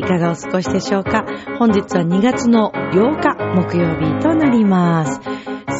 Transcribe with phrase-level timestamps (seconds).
[0.00, 1.24] いかがお過ごしでしょうか？
[1.58, 5.29] 本日は2月の8日木曜日となります。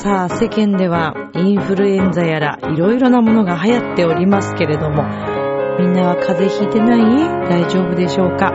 [0.02, 5.04] さあ、世間ではインフルエンザやらいろいろなものが流行っておりますけれども、
[5.78, 7.02] みんなは風邪ひいてない？
[7.50, 8.50] 大丈夫でしょうか？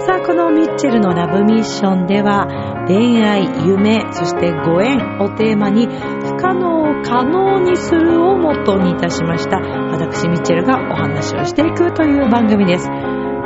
[0.00, 9.56] さあ、このミッチェルのラブミッションでは、恋愛、夢、そしてご縁をテーマに、不可能を可能にするをモットーにいたしました。
[9.56, 12.90] 私、ミッチェルがお話をしていくという番組です。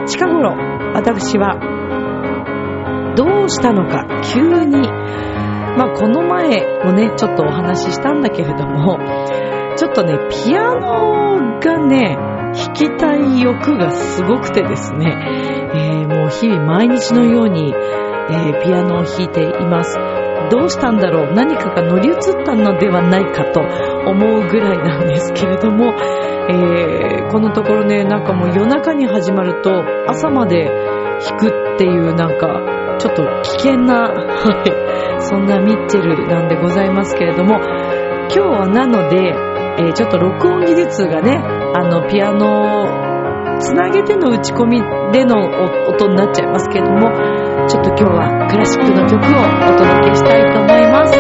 [0.07, 0.57] 近頃、
[0.93, 1.55] 私は、
[3.17, 4.89] どうしたのか、急に、
[5.79, 8.99] まあ、この前もね、ちょっとお話ししたんだけれども、
[9.77, 12.19] ちょっとね、ピアノがね、
[12.53, 15.17] 弾きたい欲がすごくてですね、
[15.75, 19.97] えーもう日々毎日のように、えーピアノを弾いています。
[20.51, 21.33] どうしたんだろう？
[21.35, 25.93] 何かが乗り移ったのではないかと思うぐらいなんですけれども、
[26.51, 30.65] えーこのところね、なんかもう夜中に始まると朝まで
[31.21, 34.88] 弾くっていうなんか、ちょっと危険な、はい、
[35.21, 39.17] そんなミッチェルなんでございますけれども、今日はなので、
[39.79, 44.83] えーちょっと録音技術がね、あの、ピアノをつなげての打ち込み
[45.13, 45.37] での
[45.89, 47.13] 音になっちゃいますけれども、
[47.69, 51.19] ちょっと今日はクラシックの曲をお届けしたいと思います。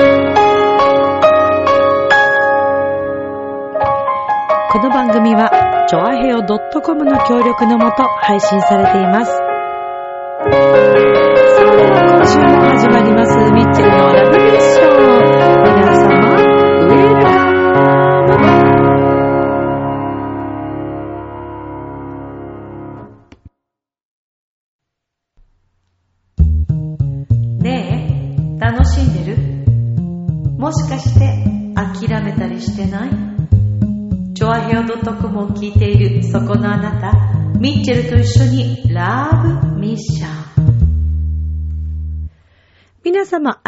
[4.73, 9.48] この番組は、ジョアヘオ .com の協力のもと配信されています。
[12.89, 14.68] 始まります、ミッチェルのラブミッシ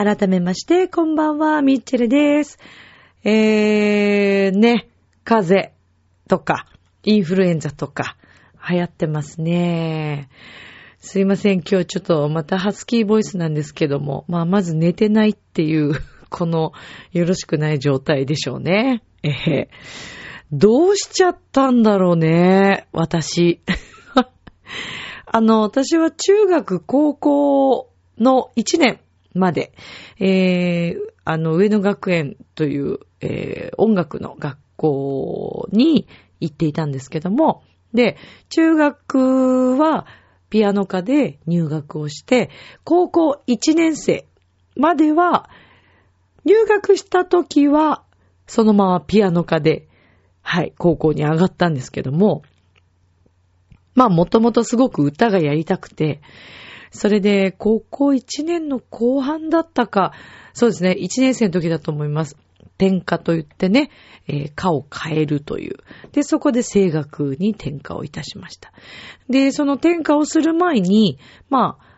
[0.03, 2.59] 改めまして、こんばんは、ミッチェルです。
[3.23, 4.89] えー、ね、
[5.25, 5.75] 風邪
[6.27, 6.65] とか、
[7.03, 8.17] インフルエンザとか、
[8.67, 10.31] 流行ってますね。
[11.01, 15.93] すいません、今日ちょっとまたハスキーボイスなんですけども、まあ、まず寝てないっていう、
[16.31, 16.73] この、
[17.13, 19.03] よろしくない状態でしょうね。
[19.23, 19.69] えへ。
[20.51, 23.61] どうしちゃったんだろうね、私。
[25.27, 28.99] あの、私は中学、高校の1年
[29.35, 29.73] まで、
[30.19, 36.07] えー、あの、上野学園という、えー、音楽の学校に
[36.41, 37.63] 行っていたんですけども、
[37.95, 38.17] で、
[38.49, 40.07] 中学は
[40.49, 42.51] ピアノ科で入学をして、
[42.85, 44.27] 高校1年生
[44.77, 45.49] までは、
[46.45, 48.03] 入学した時は、
[48.47, 49.89] そのままピアノ科で、
[50.43, 52.43] はい、高校に上がったんですけども、
[53.95, 56.21] まあ、もともとすごく歌がやりたくて、
[56.91, 60.13] それで、高校1年の後半だったか、
[60.53, 62.37] そうですね、1年生の時だと思います。
[62.79, 63.91] 転科と言ってね、
[64.27, 65.77] えー科を変えるという。
[66.13, 68.73] で、そこで声楽に転科をいたしました。
[69.29, 71.19] で、その転科をする前に、
[71.49, 71.91] まあ、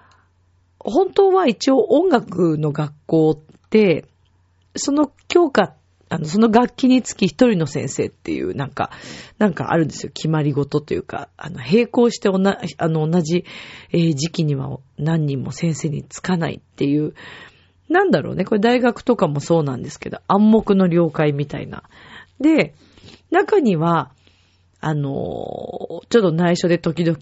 [0.79, 4.07] 本当は一応音楽の学校って、
[4.75, 5.77] その教科っ、
[6.13, 8.91] あの、その楽器につき一人の先生っていう、なんか、
[9.39, 10.13] なんかあるんですよ。
[10.13, 13.47] 決まり事というか、あの、並行しておな、あの、同じ、
[13.91, 17.15] 時期には何人も先生につかないっていう、
[17.89, 18.45] なんだろうね。
[18.45, 21.83] これ大学とかもそうなんですけど、暗黙の了解みたいな。
[22.39, 22.75] で、
[23.31, 24.13] 中には、
[24.85, 27.17] あのちょっと内緒で時々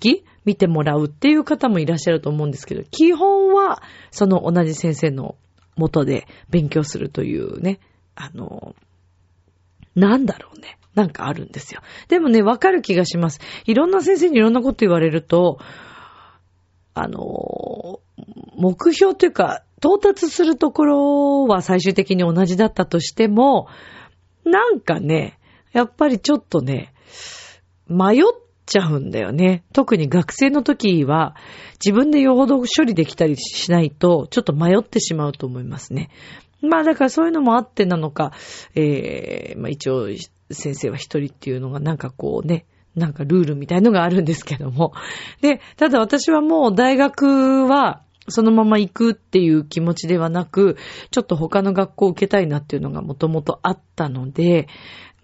[0.46, 5.36] 見てもらうっていう方もいらっしゃると思うんですけど、基本は、その同じ先生の
[5.76, 7.78] 元で勉強するというね、
[8.20, 8.74] あの
[9.94, 10.78] なんだろうね。
[10.94, 11.80] なんかあるんですよ。
[12.08, 13.40] でもね、わかる気がします。
[13.64, 15.58] いろんな先生にいろんなこと言われると、
[16.94, 18.00] あの、
[18.56, 23.68] 目標というか、到達するところは最終的に同じだったとしても、
[24.44, 25.38] なんかね、
[25.72, 26.92] やっぱりちょっとね、
[27.88, 28.22] 迷っ
[28.66, 29.64] ちゃうんだよね。
[29.72, 31.36] 特に学生の時は、
[31.84, 36.10] 自分でよほど処理できたりしないと、ちょっと迷ってしまうと思いますね。
[36.62, 38.32] まあだからそういうのもあってなのか、
[38.74, 40.08] えー、まあ一応
[40.50, 42.66] 先生は一人っていうのがなんかこうね、
[42.96, 44.92] なんかルールみたいのがあるんですけども。
[45.40, 50.76] で、ただ私はもう大学は、そのまま行くっていう気持ちではなく、
[51.10, 54.68] ちょっと他の学校を受けたいなっていうのがもともとあったので、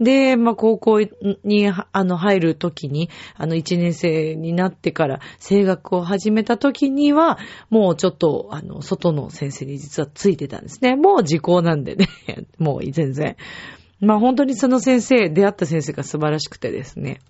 [0.01, 1.01] で、まあ、高校
[1.45, 7.39] に、あの、入るときに、あの、1年生になってから、声楽を始めたときには、
[7.71, 10.97] もうちょっと、あの、外の先生に実はついてたんですね。
[10.97, 12.09] もう時効なんでね。
[12.59, 13.37] もう全然。
[14.01, 17.21] まあ、本当にその先生、出会った先生が素晴らしくてですね。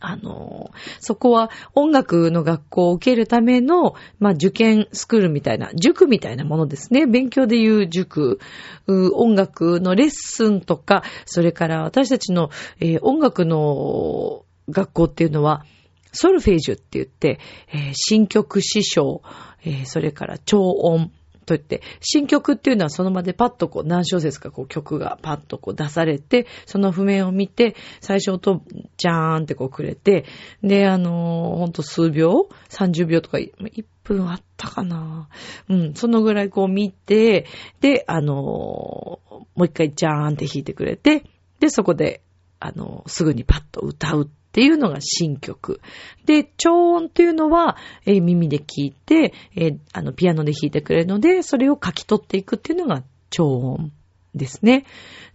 [0.00, 0.70] あの、
[1.00, 7.06] そこは音楽の学校を受けるための、まあ、受験スクールみたいな、塾みたいなものですね。
[7.06, 8.38] 勉強でいう塾、
[8.86, 12.50] 音楽のレッスンとか、それから私たちの、
[12.80, 15.64] えー、音楽の学校っていうのは、
[16.12, 17.40] ソルフェージュって言って、
[17.72, 19.22] えー、新曲師匠、
[19.64, 21.12] えー、それから超音、
[21.46, 28.62] と言って、新曲っていうのはその場でパッとこう何小節かこう曲がパッとこう出されて、その譜面を見て、最初音
[28.96, 30.26] ジャーンってこうくれて、
[30.62, 35.28] で、あのー、ほんと数秒 ?30 秒とか、1分あったかな
[35.68, 37.46] うん、そのぐらいこう見て、
[37.80, 41.24] で、あのー、もう一回ジャーンって弾いてくれて、
[41.60, 42.22] で、そこで、
[42.58, 45.82] あのー、すぐにパッと歌うっていうのが新曲。
[46.24, 47.76] で、超音っていうのは、
[48.06, 53.92] えー、耳で聞いて、えー、あの、ピアノで弾いてくれるので、それを書き取っていくっていうのが超音
[54.34, 54.86] ですね。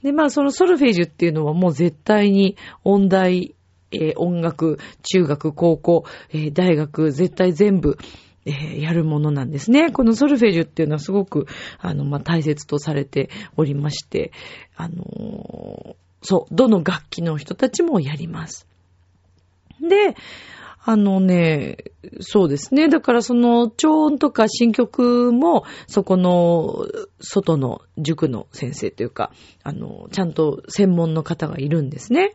[0.02, 3.54] で、まあ、そのソルフェージュっていうのはもう絶対に音大、
[3.92, 8.00] えー、音楽、中学、高校、えー、大学、絶対全部、
[8.48, 9.92] えー、やるものなんですね。
[9.92, 11.46] このソルフェージュっていうのはすごく、
[11.78, 14.32] あの、まあ、大切とされておりまして、
[14.76, 18.68] あの、そう、どの楽器の人たちもやります。
[19.82, 20.16] で、
[20.84, 21.78] あのね、
[22.22, 22.90] そうですね。
[22.90, 26.88] だからその、超音とか新曲も、そこの、
[27.20, 29.32] 外の塾の先生というか、
[29.64, 32.34] あの、ちゃんと専門の方がいるんですね。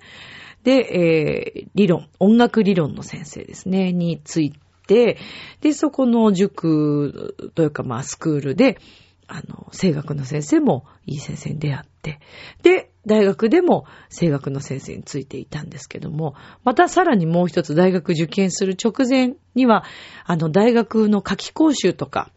[0.63, 4.53] で、えー、理論、音楽理論の先生ですね、につい
[4.87, 5.19] て、
[5.61, 8.79] で、そこの塾というか、まあ、スクールで、
[9.27, 12.21] あの、声楽の先生もいい先生に出会って、
[12.63, 19.85] で、大学でも声楽の先生についていたんですけども、またさらにもう一つ大学受験する直前には、
[20.25, 22.31] あの、大学の夏季講習とか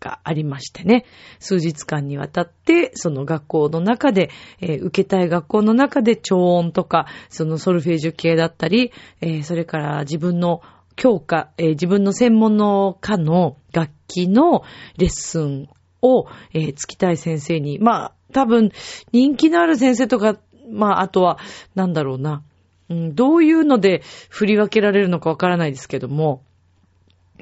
[0.00, 1.04] がありましてね、
[1.40, 4.30] 数日間にわたって、その学校の中で、
[4.60, 10.62] えー、受けたい学校の中で超音とか、そのソルフェージュ系だったり、えー、それから自分の
[10.96, 14.62] 教科、えー、自分の専門の科の楽器の
[14.98, 15.68] レッスン
[16.02, 18.72] を、えー、つきたい先生に、まあ、多分、
[19.12, 20.36] 人気のある先生とか、
[20.70, 21.38] まあ、あとは、
[21.74, 22.42] なんだろうな、
[22.90, 26.42] うん、どういうので振り分けられるのかわからないですけども、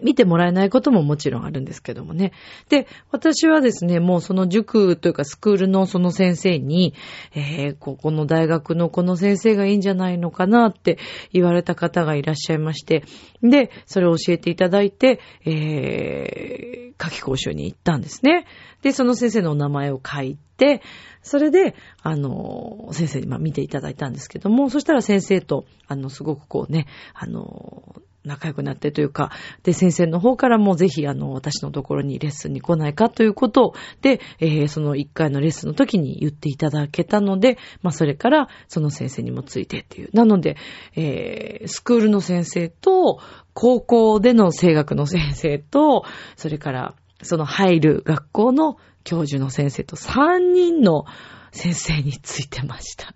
[0.00, 2.32] 見てもらえないことももちろんあるんですけどもね。
[2.70, 6.94] で、私はですね、もうその塾というかスクールのその先生に、
[7.34, 10.98] えー、ここの大学のこの先生がいいんじゃないのかなって
[11.32, 13.04] 言われた方がいらっしゃいまして、
[13.42, 18.46] で、それを教えていただいて、えー、夏季講習に行ったんですね。
[18.80, 20.82] で、その先生のお名前を書いて、
[21.22, 29.30] それで、あの、先生にま見ていただいたんですけども、そしたら先生と、あの、すごくこうね、あの、仲良くなってというか、
[29.62, 40.10] で、先生の方からもぜひ、あの、私のところにレッスンに来ないかということで、えー、その1回のレッスンの時に言っていただけたので、まあ、それから、その先生にもついてっていう。
[40.12, 40.56] なので、
[40.94, 43.20] えー、スクールの先生と、
[43.54, 46.04] 高校での声楽の先生と、
[46.36, 51.04] それから、その入る学校の教授の先生と3人の
[51.52, 53.14] 先生についてました。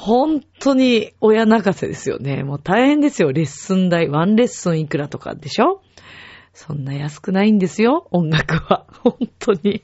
[0.00, 2.44] 本当に親泣かせですよね。
[2.44, 3.32] もう大変ですよ。
[3.32, 4.08] レッスン代。
[4.08, 5.82] ワンレッスンいくらとかでしょ？
[6.54, 8.06] そんな安くないんですよ。
[8.12, 8.86] 音楽は。
[9.02, 9.82] 本当に。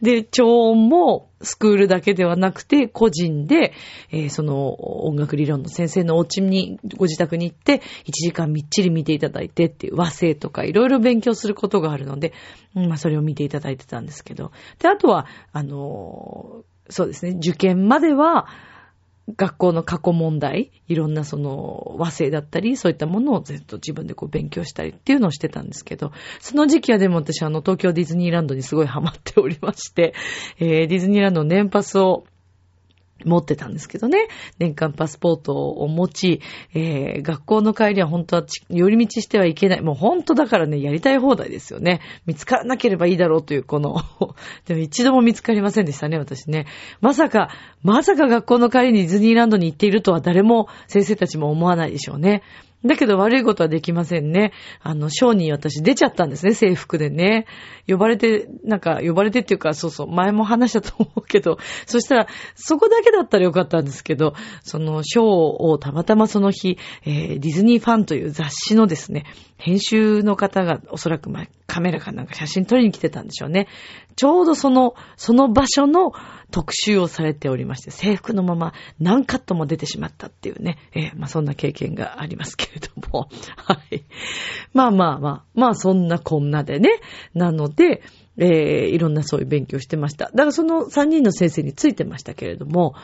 [0.00, 3.72] で、超音もスクールだけではなくて、個人で、
[4.12, 12.32] えー、その音楽理論の先生のお家に、ご自宅に行って、1時間みっちり見ていただいてっていう和声とかいろいろ勉強することがあるので、
[12.72, 14.52] まあそれを見ていただいてたんですけど。
[14.78, 18.46] で、あとは、あのー、そうですね、受験までは、
[19.36, 30.14] 学校の過去問題、いろんなその和製だったり、そういったものをずっと自分でこう勉強したりっていうのをしてたんですけど、その時期はでも私あの東京ディズニーランドにすごいハマっておりまして、
[30.58, 32.26] えー、ディズニーランドの年パスを
[33.24, 34.28] 持ってたんですけどね。
[34.58, 36.40] 年間パスポートを持ち、
[36.74, 39.80] えー、学校の帰りは本当は寄り道してはいけない。
[39.80, 42.00] もう本当だからね、やりたい放題ですよね。
[42.26, 44.02] 見つからなければいいだろうという、この
[44.66, 46.66] でも一度も見つかりませんでしたね、私ね。
[47.00, 47.50] まさか、
[47.82, 52.42] まさか学校の帰りにディズニーランドに行っているとは誰も先生たちも思わないでしょうね。
[52.84, 54.52] だけど悪いことはできませんね。
[54.82, 57.46] あの、ショーに私出ちゃったんですね、制服でね。
[57.86, 69.24] 呼ばれて、なんか、呼ばれてっていうか、そうそう、前も話したと思うけど、そしたら、そこだけだったらよかったんですけど、その、ショーをたまたまその日、えー、ディズニーファンという雑誌のですね、
[69.56, 73.66] 編集の方がおそらくまあカメラかなんか写真撮りに来てたんでしょうね。
[74.16, 76.12] ちょうどその、その場所の
[76.50, 84.04] 特集をされておりまして、制服のまま何カットも出てしまったっていうね、えー、まあそんな経験がありますけれども、 はい。
[84.72, 86.90] まあまあまあ、まあそんなこんなでね、
[87.34, 88.02] なので、
[88.36, 90.26] えー、いろんなそういう勉強してました。
[90.26, 92.94] だからその3人の先生についてましたけれども、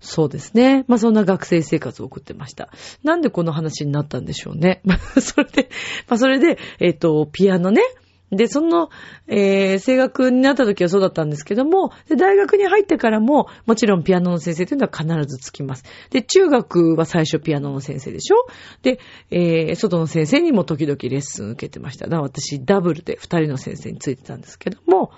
[0.00, 0.84] そうですね。
[0.86, 2.68] まあそんな学生生活を送ってました。
[3.02, 4.80] なんでこの話になったんでしょうね。
[4.84, 5.70] ま あそれで、
[6.08, 7.82] まあそれで、えっ、ー、と、ピアノね、
[8.30, 8.90] で、その、
[9.26, 15.84] えー、声楽になった時はそうだったんですけども、で、大学に入ってからも、もちろんピアノの先生というのは必ずつきます。
[16.10, 18.46] で、中学は最初ピアノの先生でしょ？
[18.82, 22.04] で、えー、外の先生にも時々レッスン受けてました。
[22.06, 25.10] だから私、ダブルで二人の先生についてたんですけども、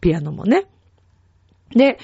[0.00, 0.66] ピアノもね。
[1.70, 1.98] で、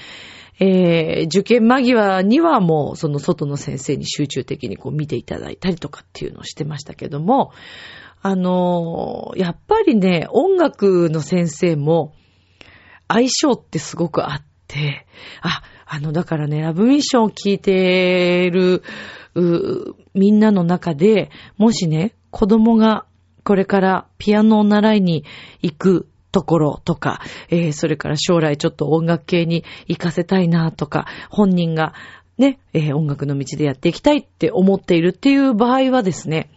[0.57, 7.51] えー、受験間際にはもうその外の先生に集中的にこう見ていただいたりとかっていうのをしてましたけども、
[8.27, 12.15] あの、やっぱりね、音楽の先生も
[13.07, 15.05] 相性ってすごくあって、
[15.43, 18.81] あ、あの、だからね、ラブミッションを聴いてる、
[20.15, 23.05] みんなの中で、もしね、子供が
[23.43, 25.23] これからピアノを習いに
[25.61, 31.93] 行くところとか、えー、それから将来ちょっと音楽系に行かせたいなとか、本人が
[32.39, 36.49] ね、えー、音楽の道でやっていきたいって思っているっていう場合はですね、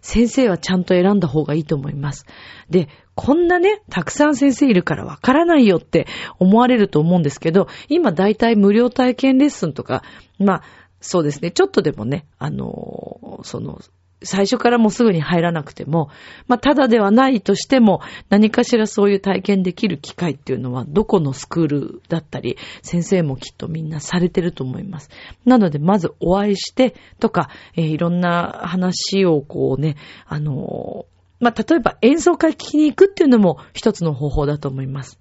[0.00, 2.26] 先生はちゃんと選んだ方がいいと思います。
[2.70, 6.06] で、こんなね、たくさん先生いるからわからないよって
[6.38, 10.02] 思われると思うんですけど、今大体無料体験レッスンとか、
[10.38, 10.62] まあ、
[11.00, 13.80] そうですね、ちょっとでもね、あの、その、
[14.22, 16.10] 最初からもうすぐに入らなくても、
[16.48, 25.10] まあ、ただではないとしても、何かしらそういう体験できる機会っていうのは、どこのスクールだったり、先生もきっとみんなされてると思います。
[25.44, 29.96] なので、まずお会いして、とか、えー、いろんな話をこうね、
[30.26, 35.20] あのー、まあ、例えば演奏会聞きに行くっていうのも一つの方法だと思います。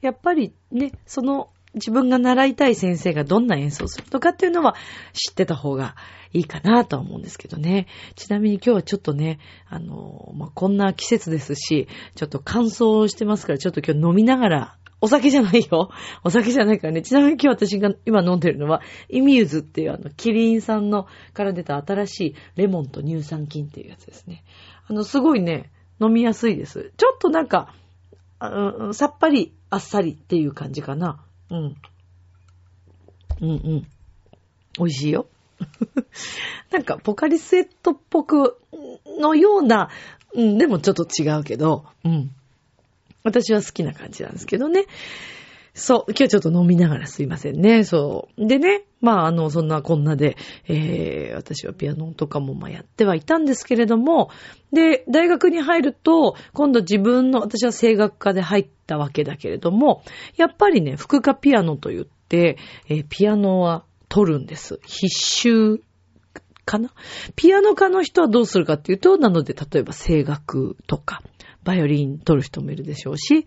[0.00, 4.74] やっぱりね、その自分が習いたい先生がどんな演奏するとかっていうのは
[5.12, 5.94] 知ってた方が
[6.32, 7.86] いいかなとは思うんですけどね。
[8.14, 15.90] ちなみに今日はちょっとね、あの、まあ、こんな季節ですし、ちょっと乾燥してますから、ちょっと今日飲みながら、お酒じゃないよ。
[16.24, 17.02] お酒じゃないからね。
[17.02, 24.44] ちなみに今日私が今飲んでるのは、イミューズっていうあの、キリンさんのから出た新しいレモンと乳酸菌っていうやつですね。
[24.86, 26.92] あの、すごいね、飲みやすいです。
[26.96, 27.74] ちょっとなんか、
[28.40, 31.20] うんさっぱり、あっさりっていう感じかな。
[31.50, 31.76] うん。
[33.40, 33.86] うんうん。
[34.78, 35.26] 美味しいよ。
[36.70, 38.58] なんか、ポカリスエットっぽく
[39.18, 39.90] のような、
[40.34, 42.30] うん、でもちょっと違うけど、うん。
[43.22, 44.86] 私は好きな感じなんですけどね。
[45.72, 47.84] そう、今日ちょっと飲みながらすいませんね。
[47.84, 48.46] そう。
[48.46, 50.36] でね、まあ、あの、そんなこんなで、
[50.66, 54.30] えー、私はピアノとかもまあやってはいたんですけれども、
[54.72, 60.02] で、大学に入ると、今度自分の、私は声楽科で入ったわけだけれども、
[60.36, 62.58] やっぱりね、副科ピアノと言って、
[62.88, 64.80] えー、ピアノは取るんです。
[64.84, 65.80] 必修
[66.66, 66.92] かな？
[67.36, 71.22] ピアノ科の人はどうするかっていうと、なので、例えば声楽とか、
[71.64, 73.46] バイオリン取る人もいるでしょうし、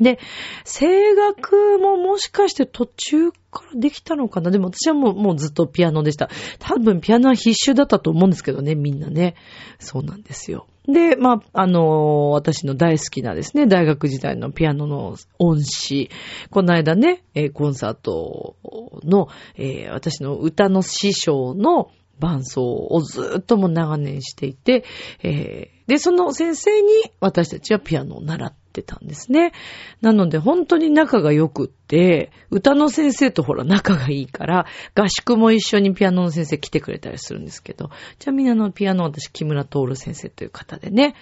[0.00, 0.18] で、
[0.64, 4.50] 声楽ももしかして途中からできたのかな？
[4.50, 6.28] でも私はもうもうずっとピアノでした。
[6.58, 9.36] 多分ピアノは必修だったと思うんですけどね、みんなね。
[9.78, 10.66] そうなんですよ。
[10.86, 16.10] で、まあ、あのー、私の大好きなですね、大学時代のピアノの恩師。
[16.50, 18.56] この間ね、えー、コンサート
[19.04, 24.84] の、えー、私の歌の師匠の伴奏をずっとも長年していて、
[25.22, 26.88] え、で、その先生に
[27.20, 29.52] 私たちはピアノを習ってたんですね。
[30.00, 41.14] なので本当に仲が良くって、歌の先生とほら仲がいいから、合宿も一緒にピアノの先生来てくれたりするんですけど、ちなみにあのピアノ私木村徹先生という方でね、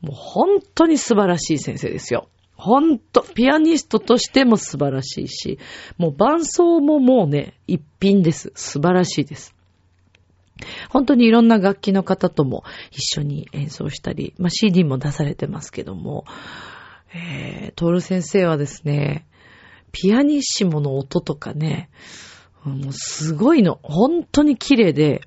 [0.00, 2.28] もう本当に素晴らしい先生ですよ。
[2.58, 5.60] ほんと、ピアニストとしても素晴らしいし、
[5.96, 8.50] もう伴奏ももうね、一品です。
[8.56, 9.54] 素晴らしいです。
[10.90, 16.24] 本当にいろんな楽器の方とも一緒に演奏したり、まあ、CD も出されてますけども、
[17.14, 19.26] えー、トール先生はですね、
[19.92, 21.90] ピアニッシモの音とかね、
[22.64, 25.22] もうすごいの、本当に綺麗で、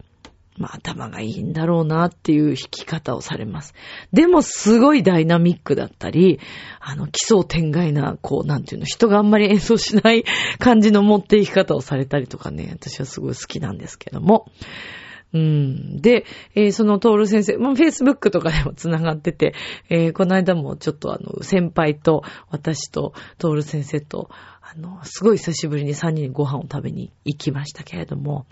[0.57, 3.73] まあ頭がいいんだろうなっていう弾き方をされます。
[4.11, 6.39] でもすごいダイナミックだったり、
[6.79, 10.25] あの奇想天外な、こうなんていうの、人があんまり演奏しない
[10.59, 14.51] 感じの持っていき方をされたりとかね、私はすごい好きなんですけども。
[15.33, 16.01] うん。
[16.01, 19.53] で、えーそのトール先生、まあ、Facebook とかでも繋がってて、
[19.89, 24.29] えーこの間もちょっとあの、先輩と、私と、トール先生と、
[24.61, 28.45] あの、すごい久しぶりに3人ご飯を食べに行きましたけれども、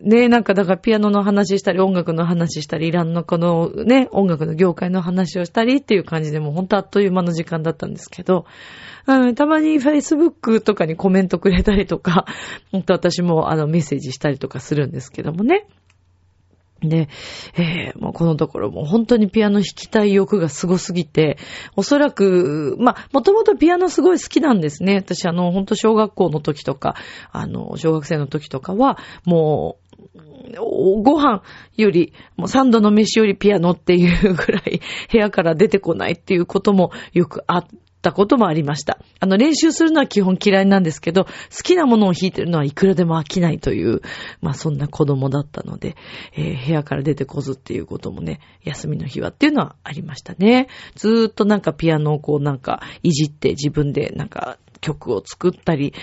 [0.00, 8.46] ねえ、なんかだからピアノの話したり、音楽の話したり、イランのこのね、音楽の業界の話をしたりっていう感じでもうほんとあっという間の時間だったんですけど、
[9.06, 12.24] うん、たまに Facebook とかにコメントくれたりとか、
[12.70, 15.66] ほんと私もあのメッセージしたりとかするんですけどもね。
[16.80, 17.08] で、
[17.54, 21.38] えーもうこのところもう本当にピアノ弾きたい欲がすごすぎて、
[21.76, 24.96] おそらく、まあ、もともとピアノすごい好きなんですね。
[24.96, 26.96] 私あの、本当小学校の時とか、
[27.30, 29.81] あの、小学生の時とかは、もう、
[31.02, 31.42] ご飯
[31.76, 34.80] より、もう三度の飯よりピアノっていうぐらい
[35.10, 37.66] 部屋から出てこないっていうこともよくあっ
[38.02, 38.98] たこともありました。
[39.20, 41.30] あの練習するのは基本嫌いなんですけど、好
[41.62, 44.02] きなものを弾いてるのはいくらでも飽きないという、
[44.40, 45.96] まあそんな子供だったので、
[46.34, 50.68] えー部屋から出てこずっていうこともね、休みの日はっていうのはありましたね。
[50.96, 55.94] ずーっとなんかピアノをこうなんかいじって自分でなんか曲を作ったり、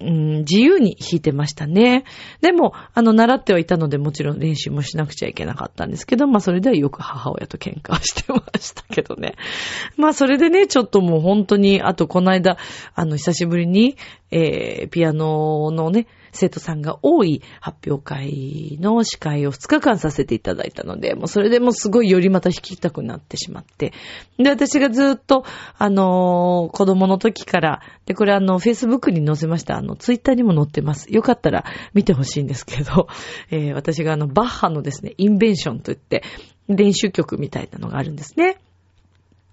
[0.00, 2.04] うん、自由に弾いてましたね。
[2.40, 9.34] でも、あの、習ってはいたので、もちろん練習もしなくちゃいけなかったんですけど、まあ、それではよく母親と喧嘩をしてましたけどね。
[9.96, 12.56] まあ、それでね、ちょっともう本当に、あと、この間、
[12.94, 13.96] あの、久しぶりに、
[14.30, 23.92] えー、ピアノのね、生徒さんが多い発表会の司会を2日間させていただいたので、もうそれでもすごいよりまた弾きたくなってしまって。
[24.38, 25.44] で、私がずっと、
[25.76, 29.76] あのー子供の時から、で、これあの、Facebook に載せました。
[29.76, 31.12] あの、の、ツイッターにも載ってます。
[31.12, 33.08] よかったら見てほしいんですけど、
[33.50, 36.22] えー私があの、バッハのですね、インベンションといって、
[36.68, 38.58] 練習曲みたいなのがあるんですね。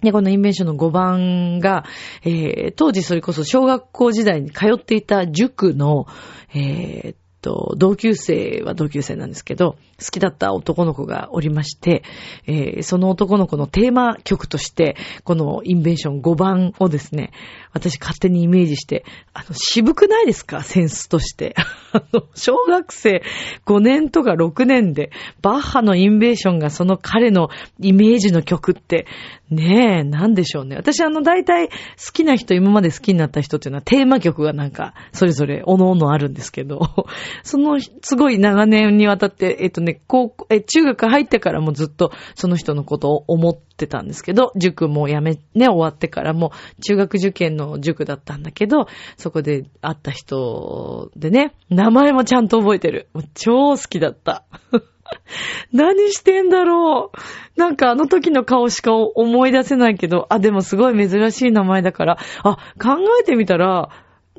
[0.01, 1.85] で、このインベンションの5番が、
[2.23, 6.07] えー当時それこそ小学校時代に通っていた塾の、
[6.53, 12.03] えーっと、同級生は同級生なんですけど、好きだった男の子がおりまして、
[12.45, 17.31] えーその男の子のテーマ曲として、このインベンション5番をですね、
[17.73, 20.61] 私勝手にイメージして、あの、渋くないですか？
[20.63, 21.55] センスとして。
[22.35, 23.23] 小学生
[23.65, 25.11] 5年とか6年で、
[25.41, 27.49] バッハのインベーションがその彼の
[27.79, 29.05] イメージの曲って、
[29.49, 30.75] ねえ、なんでしょうね。
[30.75, 31.73] 私あの、大体好
[32.11, 36.81] きな人、今まで好きになった人っていうのはテーマ曲がなんか、それぞれ、おのおのあるんですけど、
[37.43, 46.51] その、すごい長年にわたって、えっと、高校、え、中学入ってからもずっとその人のことを思ってたんですけど、塾もやめ、ね、終わってからも、
[46.85, 53.09] 中学受験の塾だったんだけど、そこで会った人でね、名前もちゃんと覚えてる。
[53.33, 54.45] 超好きだった。
[55.71, 57.59] 何してんだろう。
[57.59, 63.89] なんかあの時の顔しか思い出せないけど、あ、でもすごい珍しい名前だから、あ、考えてみたら、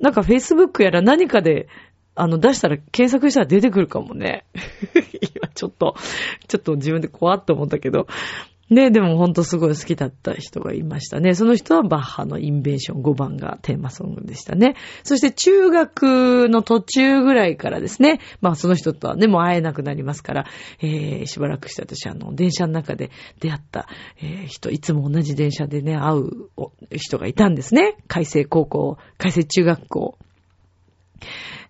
[0.00, 1.68] なんか Facebook やら何かで、
[2.20, 4.44] あの、出したら、検索したら出てくるかもね。
[5.34, 5.96] 今ちょっと、
[6.48, 8.06] ちょっと自分で怖っと思ったけど。
[8.70, 11.34] ね、でもほんとすごい好きだった人がいましたね。
[11.34, 14.76] その人はバッハのインベーション5番がテーマソングでしたね。
[15.04, 20.46] そして中学の途中ぐらいからですね、まあその人とはね、もう会えなくなりますから、
[20.82, 23.88] えー、しばらくして私あの、電車の中で出会った、
[24.20, 26.30] えー人、いつも同じ電車でね、会う
[26.92, 27.96] 人がいたんですね。
[28.06, 30.18] 海星高校、海星中学校。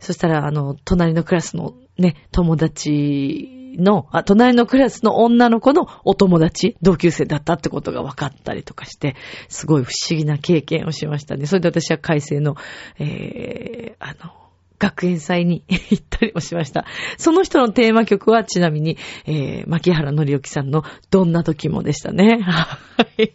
[0.00, 9.16] そしたら、あの、隣のクラスのね、友達の、あ、隣のクラスの女の子のお友達、同級生だったってことが分かったりとかして、
[9.48, 11.46] すごい不思議な経験をしましたね。
[11.46, 12.56] それで私は海星の、
[12.98, 14.32] えー、あの、
[14.78, 16.86] 学園祭に行ったりもしました。
[17.16, 22.38] その人のテーマ曲はちなみに、えー、牧原のりおきさんのどんな時もでしたね。
[22.40, 22.78] は
[23.18, 23.32] い。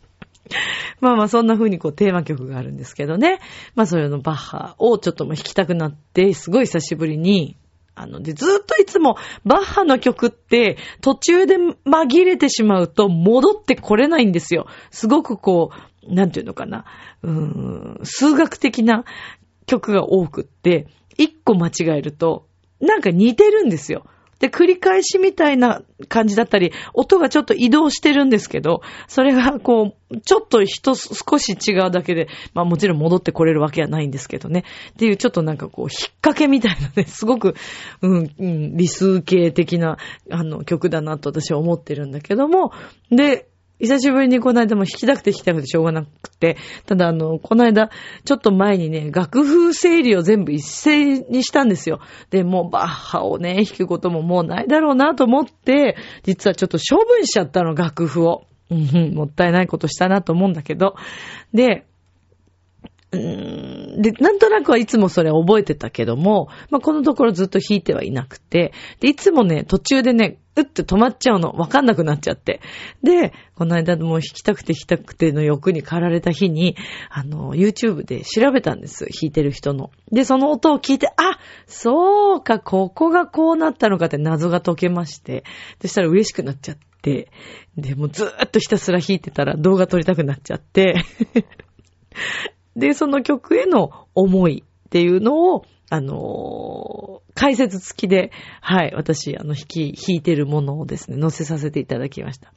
[0.99, 3.39] まあまあそんな風にこうテーマ曲があるんですけどね。
[3.75, 7.58] まあそれのバッハをちょっとも弾きたくなって、すごい久しぶりに、
[7.95, 14.65] あの、で、ずっといつもバッハの曲って途中で紛れてしまうと戻ってこれないんですよ。
[14.89, 15.71] すごくこ
[16.08, 16.86] う、なんていうのかな。
[17.21, 19.06] うーん、数学的な
[19.65, 22.47] 曲が多くって、一個間違えると、
[22.82, 24.06] なんか似てるんですよ。
[24.43, 34.65] で、繰り返しみたいな感じだったり、音がちょっと移動してるんですけど、それがこう、ちょっと人少し違うだけで、まあもちろん戻ってこれるわけはないんですけどね。
[34.91, 37.56] っていうちょっとなんかこう、引っ掛けみたいなね、 すごく、
[38.01, 39.97] うん、うん、理数系的な、
[40.29, 42.73] あの、曲だなと私は思ってるんだけども、
[43.12, 43.47] で、
[43.79, 47.89] 久しぶりにこの間も弾きたくて弾きたくてしょうがなくて、ただあの、この間、
[48.23, 51.99] ちょっと前にね、楽譜整理を全部一斉にしたんですよ。
[52.29, 58.45] で、もうバッハをね、弾くことももうないだろうなと思って、実はちょっと処分しちゃったの、楽譜を。
[58.69, 60.95] うん、もったいないことしたなと思うんだけど。
[61.53, 61.86] で、
[63.12, 71.49] うーんで、なんとなくはいつもそれ覚えてたけども、まあ、このところずっと弾いてはいなくて、で、いつもね、途中でね、うって止まっちゃうの。
[71.51, 72.61] わかんなくなっちゃって。
[73.01, 76.75] で、この間もう弾きたくて弾きたくての欲に駆られた日に、
[77.09, 79.05] あの、YouTube で調べたんです。
[79.05, 79.91] 弾いてる人の。
[80.11, 85.43] で、その音を聞いて、あそうか、ここがこうなったのかって謎が解けまして、
[85.81, 87.29] そしたら嬉しくなっちゃって、
[87.75, 91.03] で、もうずーっとひたすら弾いてたら動画撮りたくなっちゃって
[92.75, 102.53] で、その曲への思いっていうのを、あのー、解説付きで、はい、私、あの、弾き、弾いてるものをですね、載せさせていただきました。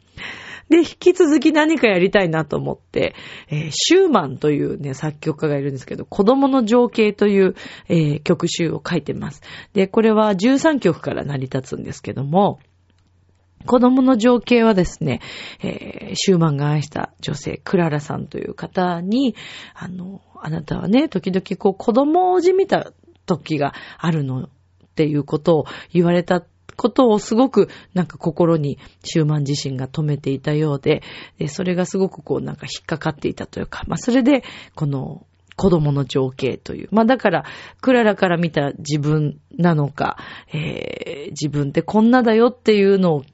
[0.69, 3.15] で、引き続き何かやりたいなと思って、
[3.49, 7.55] えー、シューマンというね、作曲家がいるんですけど、子供の情景という、
[7.89, 9.43] えー、曲集を書いてます。
[9.75, 12.59] で、これは13曲から成り立つんですけども、
[13.65, 15.21] 子供の情景はですね、
[15.61, 19.35] えー、シューマンが愛した女性、クララさんという方に、
[19.75, 22.93] あの、あなたはね、時々こう子供をじみた
[23.27, 24.49] 時があるのっ
[24.95, 26.43] ていうことを言われた
[26.77, 31.03] ことをすごくなんか心にシューマン自身が止めていたようで、
[31.39, 36.89] でそれがすごくこうなんか引っかかっていたというか、まあそれでこの子供の情景という。
[36.93, 37.45] まあだから、
[37.81, 40.19] クララから見た自分なのか、
[40.53, 43.25] えー、自分ってこんなだよっていうのを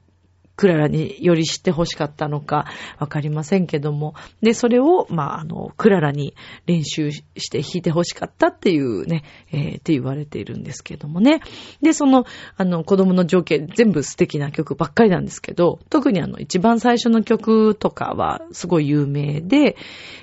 [0.55, 2.65] クララにより知って欲しかったのか
[2.99, 4.13] わかりませんけども。
[4.41, 6.35] で、それを、まあ、あの、クララに
[6.67, 11.41] 練習して弾いて欲しかったっていうね、えー、って言われているんですけどもね。
[11.81, 19.75] で、その、あの、子供の情景、全部素敵な曲ばっかりなんですけど、特にあの、一番最初の曲とかはすごい有名で、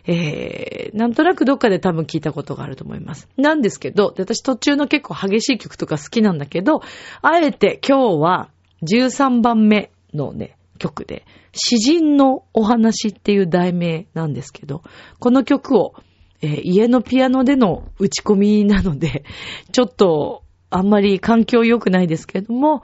[0.07, 3.29] えー、なんとなくどっかで多分聞いたことがあると思います。
[3.37, 6.83] なんですけど、私途中の結構激しい曲とか好きなんだけど、
[7.21, 8.51] あえて今日は
[8.83, 14.83] 13番目のね、曲で、詩人のお話っていう題名なんですけど、
[15.21, 15.95] この曲を、
[16.43, 19.25] えー、家のピアノでの打ち込みなので、
[19.71, 22.83] ちょっとあんまり環境良くないですけども、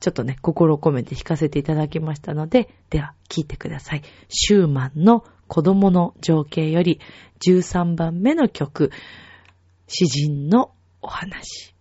[0.00, 4.02] ちょっとね、心を込めて弾かせていただきましたので、では聴いてください。
[4.28, 7.00] シューマンの子供の情景より
[7.46, 8.90] 13番目の曲、
[9.86, 11.73] 詩人のお話。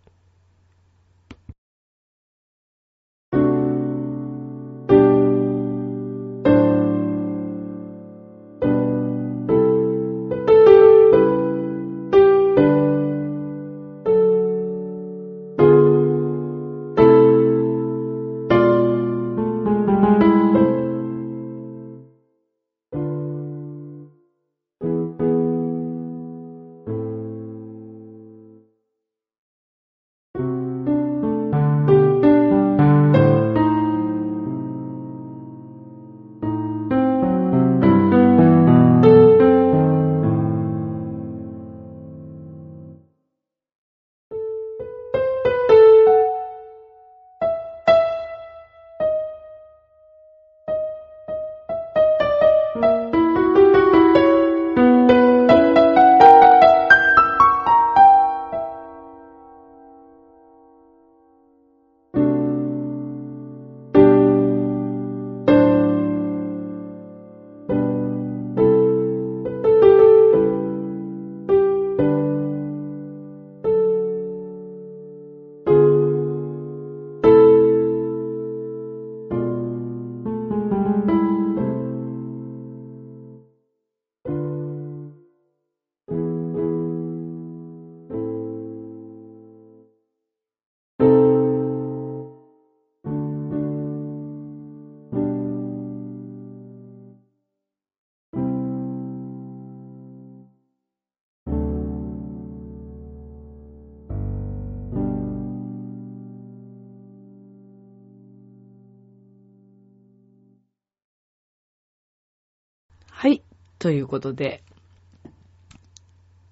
[113.83, 114.63] ということで、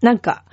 [0.01, 0.43] なんか、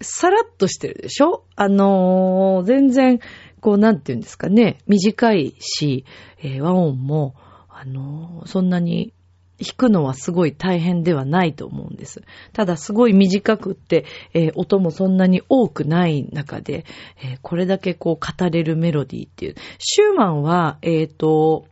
[0.00, 1.44] さらっとしてるでしょ？
[1.56, 3.20] あのー、全然、
[3.60, 6.06] こう、なんて言うんですかね、短いし、
[6.42, 7.34] えー、和音も、
[7.68, 9.12] あのー、そんなに
[9.60, 12.22] 弾くのはすごい大変ではないと思うんです。
[12.54, 16.86] ただすごい短くって、えー、音もそんなに多くない中で、
[17.22, 19.54] えー、これだけこう語れるメロディーっていう。
[19.78, 21.66] シューマンは、えっ、ー、と、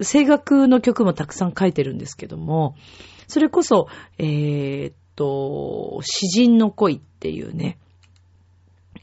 [0.00, 2.76] 声楽の曲もたくさん書いてるんですけども、
[3.28, 7.78] それこそ、えー、っと、詩人の恋っていうね、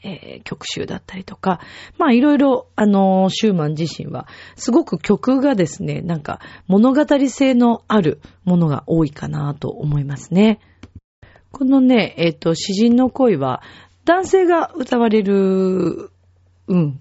[0.04, 1.60] えー、曲集だったりとか、
[1.96, 4.26] まあいろいろ、あの、シューマン自身は、
[4.56, 10.60] すごく曲がですね、なんか物語性のあるものが多いかなと思いますね。
[11.52, 13.62] このね、えっ、と、詩人の恋は、
[14.04, 16.10] 男性が歌われる、
[16.66, 17.00] うん、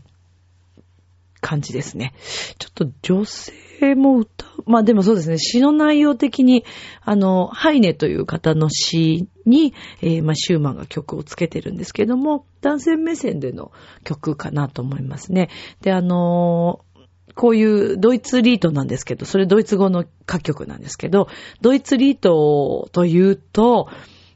[1.42, 2.14] 感じですね。
[2.60, 4.64] ちょっと女性も歌う。
[4.68, 6.64] まあでもそうですね、詩の内容的に、
[7.02, 13.72] あの、ハイネという方の詩に、えーまあシューマンが曲をつけてるんですけども、男性目線での
[14.04, 15.50] 曲かなと思いますね。
[15.82, 16.92] で、あのー
[17.34, 21.30] こういうドイツリートなんですけど、それドイツ語の歌曲なんですけど、
[21.62, 23.88] ドイツリートというと、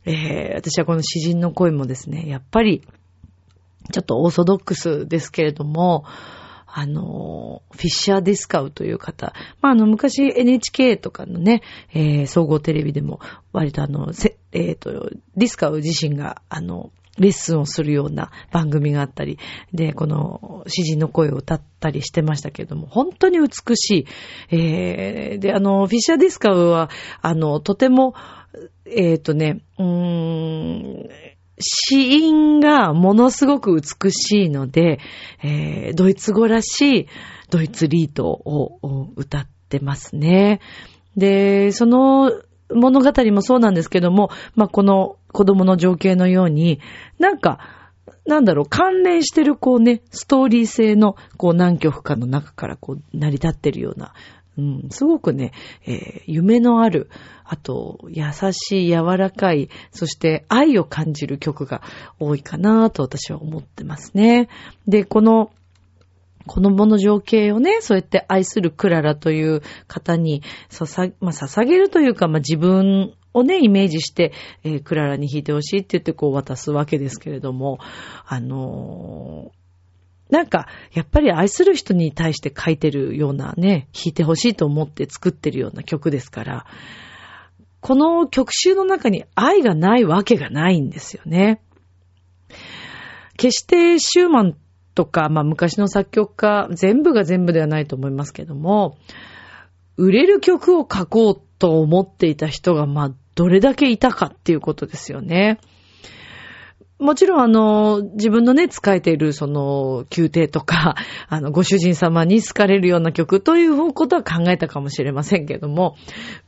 [0.05, 2.81] えー私はこの詩人の声もですね、やっぱり、
[3.91, 6.05] ちょっとオーソドックスですけれども、
[6.77, 9.33] あの、フィッシャー・ディスカウという方。
[9.61, 11.61] まあ、あの、昔 NHK とかのね、
[11.93, 13.21] えー総合テレビでも
[13.53, 19.39] 割とあの、せえっ、と、ディスカウ自身が、あの、レッスンをするような番組があったり、
[19.71, 24.05] で、この詩人の声を歌ったりしてましたけれども、本当に美しい。
[24.51, 26.89] えーで、あの、フィッシャー・ディスカウは、
[27.21, 28.15] あの、とても、
[28.85, 31.09] えっ、とね、うーん、
[31.59, 34.99] 死因がものすごく美しいので、
[35.43, 37.07] えードイツ語らしい
[37.49, 40.59] ドイツリートを歌ってますね。
[41.15, 42.31] で、その
[42.73, 46.79] 物語もそうなんですけども、まあ、この子供の情景のように、
[47.19, 47.59] なんか、
[48.25, 54.13] なんだろう、関連してるこうね、ストーリー性のこう何曲かの中からこう成り立ってるような、
[54.57, 55.51] うん、すごくね、
[55.85, 57.09] えー夢のある、
[57.43, 61.81] あと、優しい、柔らかい、そして愛を感じる曲が
[62.19, 64.49] 多いかなと私は思ってますね。
[64.87, 65.51] で、この、
[66.47, 74.31] 子供の情景をね、そうやって愛するクララという方に捧,、まあ、捧げるというか、まあ、自分をね、イメージして、
[74.63, 77.79] えークララに弾いてほしいって言ってこう渡すわけですけれども、
[78.25, 79.64] あのー
[80.29, 86.65] なんか、やっぱり愛する人に対して書いてるようなね、弾いてほしいと思って作ってるような曲ですから、
[87.81, 91.61] この曲集の中に愛がないわけがないんですよね。
[93.37, 94.55] 決してシューマン
[94.95, 98.97] とか、まあ昔の作曲家、全部が全部ではないと思いますけども、
[99.97, 105.59] 売れる曲を書こうと思っていた人が、まあ、どれだけいたかっていうことですよね。
[106.97, 110.95] もちろん、あの、自分のね、使えている、その、宮廷とか、
[111.27, 115.97] あの、ご主人様に好かれるような曲ということは考えたかもしれませんけども、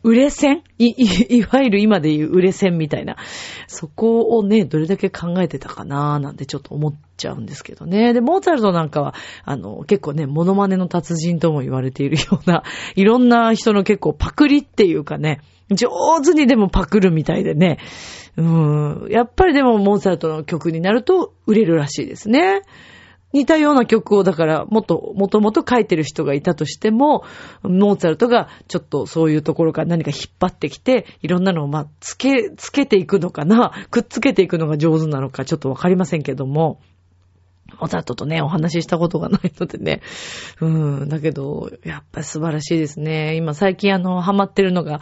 [0.04, 0.64] 売れ線？
[0.78, 3.18] い、い、いわゆる今で言う売れ線みたいな、
[3.68, 8.14] そこをね、どれだけ考えてたかななんてちょっと思っちゃうんですけどね。
[8.14, 12.64] で、モーツァルトなんかは、あの、結構ね、モノマネの達人とも言われているような、
[12.96, 15.90] いろんな人の結構パクリっていうかね、上
[16.24, 17.80] 手にでもパクるみたいでね、
[18.38, 19.08] うん。
[19.10, 22.62] やっぱりでもモーツァルトの曲になると売れるらしいですね。
[23.34, 27.24] 似たような曲をだからもっと、もともと書いてる人がいたとしても、
[27.62, 36.80] モーツァルトがちょっとそういうところから何か引っ張ってきて、いろんなのをまあ、つけ、つけていくのかな、くっつけていくのが上手なのかちょっとわかりませんけども、
[37.80, 40.02] モーツァルトとね、お話ししたことがないのでね。
[40.62, 40.68] う
[41.06, 41.10] ん。
[41.10, 43.36] だけど、やっぱ素晴らしいですね。
[43.36, 45.02] 今最近あの、ハマってるのが、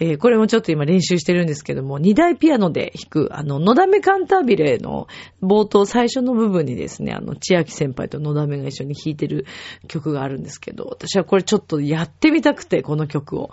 [0.00, 5.06] えーこれもちょっと今練習してるんですけども、二大ピアノで弾く、あの、のだめカンタービレの
[5.42, 9.44] 冒頭最初の部分にですね、あの、千秋先輩とのだめが一緒に弾いてる
[9.86, 13.50] 曲があるんですけど、私はこれちょっとやってみたくて、この曲を。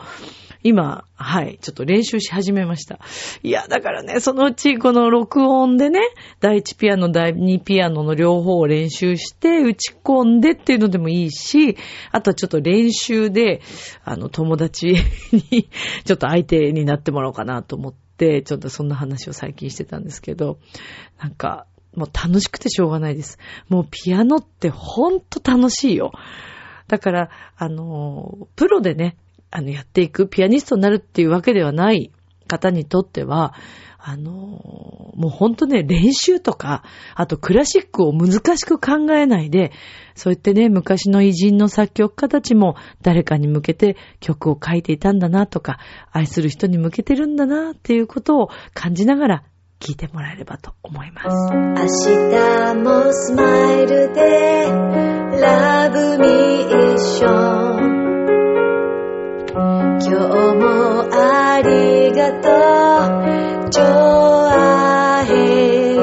[0.64, 3.00] 今、はい、ちょっと練習し始めました。
[3.42, 6.00] いや、だからね、そのうちこの録音でね、
[6.40, 11.78] 第一ピアノ、第二ピアノの両方を練習して、打ち込んでっていうのでもいいし、
[12.12, 13.62] あとはちょっと練習で、
[14.04, 14.96] あの、友達
[15.32, 15.70] に、
[16.06, 20.60] ちょっと相手になってもらおうかなと思って、ちょっとそんな話を最近してたんですけど、
[21.20, 23.38] なんか、もう楽しくてしょうがないです。
[23.68, 26.12] もうピアノってほんと楽しいよ。
[26.88, 29.18] だから、あの、プロでね、
[29.50, 32.12] あの、やっていく、ピアニストになるっていうわけではない
[32.52, 33.54] 方にとっては、
[34.04, 34.32] あの、
[35.16, 36.84] もうほんとね、練習とか、
[37.16, 39.72] あとクラシックを難しく考えないで、
[40.16, 45.78] そうやってね、昔の偉人の作曲家たちも誰かに向けて曲を書いていたんだなとか、
[46.12, 49.44] 愛する人に向けてるんだなっていうことを感じながら
[49.80, 51.54] 聞いてもらえればと思います。
[51.54, 51.86] 明
[52.30, 54.66] 日もスマイルで
[55.42, 58.11] ラブミッション
[59.54, 62.48] 今日もありがと
[63.68, 66.02] うジョアヘヨ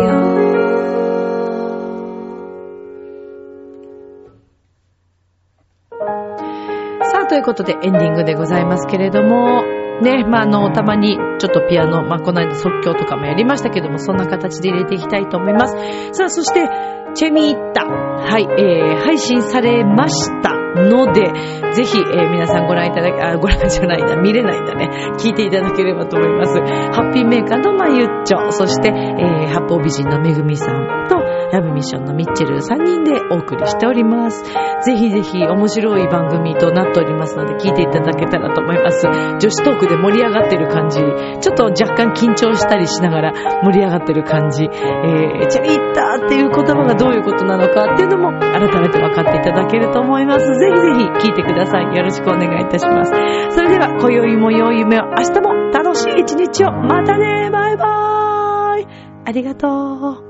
[7.01, 9.63] さあ、ということでエンディングでございますけれども、
[10.03, 15.75] ね、まあ、あの、たまにちょっとピアノ、まあ、この間即興とかもやりましたけども、そんな形で入れていきたいと思います。
[16.13, 16.69] さあ、そして、
[17.15, 17.87] チェミーッタ。
[17.87, 20.68] はい、えー、配信されました。
[20.77, 21.33] ので、
[21.73, 24.89] ぜひ、えー皆さんご覧いただけ、あ、ご覧じゃないな、見れないんだね。
[25.19, 26.55] 聞いていただければと思います。
[26.59, 31.18] ハッピーメーカーのまゆっちょ、そして、えー、八方美人のめぐみさんと、
[31.53, 34.45] ラブミッションのミッチェル3人でお送りしております。
[34.85, 39.07] ぜひぜひ面白い番組となっておりますので、聞いていただけたらと思います。
[39.07, 43.33] 女子トークで盛り上がってる感じ、ちょっと若干緊張したりしながら
[43.63, 50.47] 盛り上がってる感じ、えー、チャリッターっていう言葉がどういうことなのかっていうのも改めて分かっていただけると思います。
[50.47, 51.97] ぜひぜひ聞いてください。
[51.97, 53.13] よろしくお願いいたします。
[53.51, 58.87] それでは、今宵も良い夢を、明日も楽しい一日を、またねバイバーイ
[59.25, 60.28] ありがとう